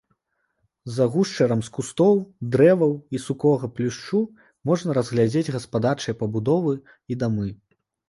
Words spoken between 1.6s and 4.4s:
з кустоў, дрэваў і сухога плюшчу